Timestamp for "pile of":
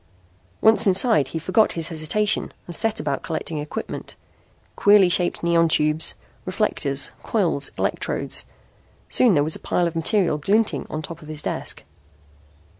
9.59-9.95